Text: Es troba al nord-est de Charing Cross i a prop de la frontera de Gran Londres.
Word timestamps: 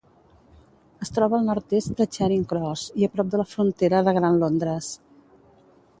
Es 1.05 1.11
troba 1.17 1.35
al 1.39 1.45
nord-est 1.49 1.93
de 2.01 2.07
Charing 2.17 2.47
Cross 2.53 2.87
i 3.03 3.07
a 3.09 3.13
prop 3.19 3.29
de 3.35 3.43
la 3.43 3.47
frontera 3.53 4.03
de 4.09 4.19
Gran 4.19 4.41
Londres. 4.45 4.93